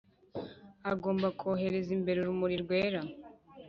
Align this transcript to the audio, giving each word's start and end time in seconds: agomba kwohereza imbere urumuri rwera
agomba 0.91 1.27
kwohereza 1.39 1.91
imbere 1.97 2.17
urumuri 2.19 2.55
rwera 2.63 2.99